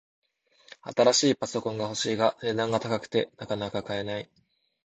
[0.81, 4.27] 新しいパソコンが欲しいが、値段が高くてなかなか買えない